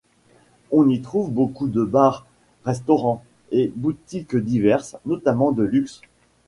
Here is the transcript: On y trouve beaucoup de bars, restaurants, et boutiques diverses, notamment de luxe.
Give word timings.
On 0.71 0.89
y 0.89 0.99
trouve 0.99 1.29
beaucoup 1.31 1.67
de 1.67 1.83
bars, 1.83 2.25
restaurants, 2.65 3.23
et 3.51 3.71
boutiques 3.75 4.35
diverses, 4.35 4.97
notamment 5.05 5.51
de 5.51 5.61
luxe. 5.61 6.01